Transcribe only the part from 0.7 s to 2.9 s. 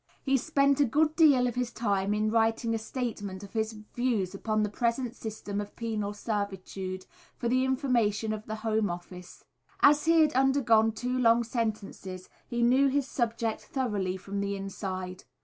a good deal of his time in writing a